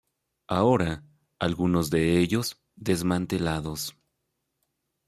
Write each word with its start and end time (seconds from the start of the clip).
Ahora, 0.47 1.03
algunos 1.37 1.91
de 1.91 2.17
ellos 2.17 2.59
desmantelados. 2.75 3.95